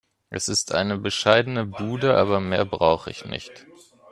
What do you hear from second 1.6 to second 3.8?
Bude, aber mehr brauche ich nicht.